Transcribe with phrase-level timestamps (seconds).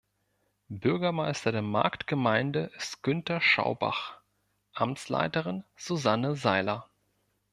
[0.71, 4.19] Bürgermeister der Marktgemeinde ist Günter Schaubach,
[4.73, 6.89] Amtsleiterin Susanne Sailer.